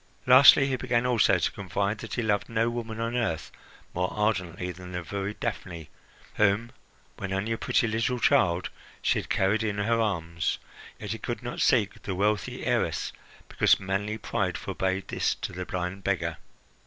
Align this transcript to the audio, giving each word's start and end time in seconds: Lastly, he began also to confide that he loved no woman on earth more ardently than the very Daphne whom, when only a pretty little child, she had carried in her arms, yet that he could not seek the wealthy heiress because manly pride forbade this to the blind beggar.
Lastly, 0.25 0.65
he 0.65 0.77
began 0.77 1.05
also 1.05 1.37
to 1.37 1.51
confide 1.51 1.99
that 1.99 2.15
he 2.15 2.23
loved 2.23 2.49
no 2.49 2.71
woman 2.71 2.99
on 2.99 3.15
earth 3.15 3.51
more 3.93 4.11
ardently 4.11 4.71
than 4.71 4.93
the 4.93 5.03
very 5.03 5.35
Daphne 5.35 5.91
whom, 6.37 6.71
when 7.17 7.31
only 7.31 7.51
a 7.51 7.57
pretty 7.59 7.87
little 7.87 8.17
child, 8.19 8.71
she 9.03 9.19
had 9.19 9.29
carried 9.29 9.61
in 9.61 9.77
her 9.77 10.01
arms, 10.01 10.57
yet 10.99 11.11
that 11.11 11.11
he 11.11 11.19
could 11.19 11.43
not 11.43 11.61
seek 11.61 12.01
the 12.01 12.15
wealthy 12.15 12.65
heiress 12.65 13.13
because 13.47 13.79
manly 13.79 14.17
pride 14.17 14.57
forbade 14.57 15.07
this 15.09 15.35
to 15.35 15.53
the 15.53 15.67
blind 15.67 16.03
beggar. 16.03 16.37